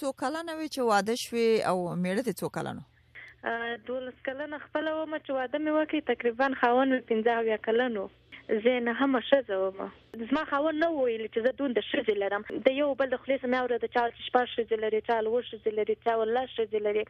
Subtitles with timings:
[0.00, 2.82] څو کلنه وي چې واده شوي او میړه ته څو کلنه
[3.88, 8.04] دولس کلنه خپل ومه چې واده مې وکي تقریبا خاون 15 کلنو
[8.64, 12.70] زه نه هم شزه ومه زما خاون نه ویل چې زه دوند شزې لرم د
[12.76, 15.94] یو بل د خلیص مې اوره د چا شپږ شزې لري چا لور شزې لري
[16.06, 17.04] چا ولا شزې لري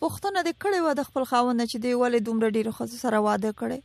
[0.04, 3.50] پښتنه د کړي و د خپل خاون چې دی ولې دومره ډیر خو سره واده
[3.60, 3.78] کړي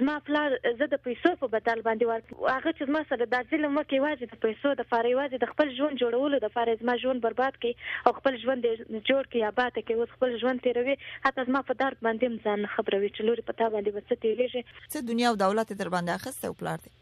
[0.00, 3.74] زما پلار زه د پیسو په بدل باندې ورکړم هغه چې زما سره د ظلم
[3.80, 7.24] وکي واجب د پیسو د فارې واجب د خپل ژوند جوړولو د فارې زما ژوند
[7.26, 10.96] برباد کړي او خپل ژوند جوړ کړي آباد کړي اوس خپل ژوند تیروي
[11.28, 14.62] حتی زما په درد باندې ځان خبروي چې لوري پتا باندې وسته تیریږي
[14.92, 16.92] څه دنیا او دولت در باندې اخسته او پلار دی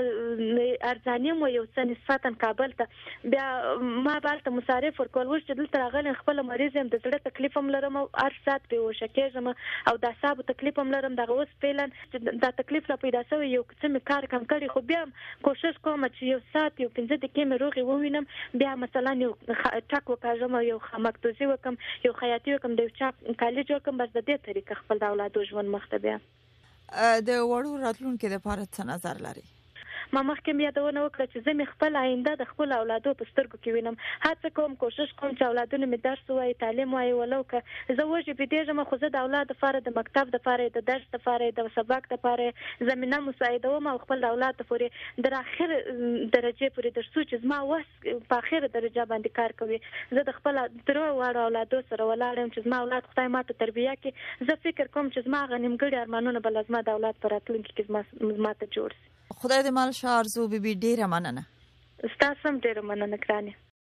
[0.90, 3.46] ارزانې مو یو څه نسبتا کابل ته بیا
[4.08, 7.68] ما بالته مصارف ورکول و چې دلته راغلم خپل مریض يم د زړه تکلیف هم
[7.74, 9.50] لرم او هر سات په وشکېږم
[9.90, 11.86] او د اعصابو تکلیف هم لرم د اوس فعلا
[12.44, 15.02] دا تکلیف لا پیدا شوی یو څه کار کم کړی خو بیا
[15.48, 18.28] کوشش کوم چې یو سات یو 15 دقیقې مې روغي ووینم
[18.64, 23.12] بیا مثلا یو ټاک وکړم یو خامکتوزي وکم یو خیاطي وکم د چا
[23.44, 28.34] کالج وکم بس د دې طریقه خپل د اولادو ژوند مخته بیا د وړو راتلونکو
[28.36, 29.48] لپاره څه نظر لري
[30.16, 33.58] ما مخکې بیا دونه وکړه چې زه مې خپل آینده د خپل اولادو په سترګو
[33.64, 37.60] کې وینم هڅه کوم کوشش کوم چې اولادونه مې درس وایي تعلیم وایي ولو که
[37.66, 41.04] زه وږي په دې ځم خو زه د اولاد لپاره د مکتب لپاره د درس
[41.12, 44.88] لپاره د سبق لپاره زمينه مساعده و ما خپل اولاد ته پوری
[45.28, 49.80] در اخر درجه پوری درسو چې زما وس په اخر درجه باندې کار کوي
[50.18, 50.60] زه د خپل
[50.90, 55.14] درو وړ اولادو سره ولاړم چې زما اولاد خدای ماته تربیه کړي زه فکر کوم
[55.14, 59.16] چې زما غنیمګړي ارمانونه بل زما د اولاد پر اتلونکي کې زما ته جوړ شي
[59.38, 61.42] خدای دې مال شارزو بيبي ډیره مننه
[62.06, 63.52] استاد هم ډیره مننه کړانه